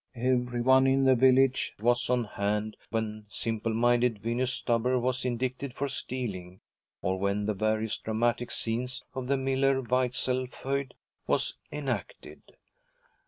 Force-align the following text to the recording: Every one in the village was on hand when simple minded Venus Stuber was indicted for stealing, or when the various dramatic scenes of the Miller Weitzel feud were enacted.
Every 0.15 0.61
one 0.61 0.87
in 0.87 1.03
the 1.03 1.13
village 1.13 1.75
was 1.79 2.09
on 2.09 2.23
hand 2.23 2.75
when 2.89 3.25
simple 3.29 3.71
minded 3.75 4.17
Venus 4.17 4.51
Stuber 4.51 4.99
was 4.99 5.25
indicted 5.25 5.75
for 5.75 5.87
stealing, 5.87 6.59
or 7.03 7.19
when 7.19 7.45
the 7.45 7.53
various 7.53 7.99
dramatic 7.99 8.49
scenes 8.49 9.03
of 9.13 9.27
the 9.27 9.37
Miller 9.37 9.79
Weitzel 9.83 10.47
feud 10.47 10.95
were 11.27 11.37
enacted. 11.71 12.41